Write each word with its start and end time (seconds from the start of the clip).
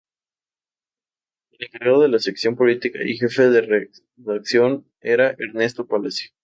El 1.51 1.63
encargado 1.67 2.01
de 2.01 2.07
la 2.07 2.17
sección 2.17 2.55
política 2.55 3.01
y 3.05 3.17
jefe 3.19 3.51
de 3.51 3.85
redacción 4.17 4.87
era 4.99 5.35
Ernesto 5.37 5.85
Palacio. 5.85 6.31